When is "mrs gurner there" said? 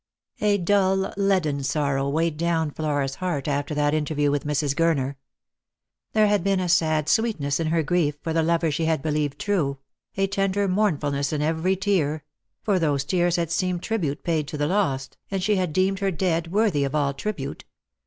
4.47-6.25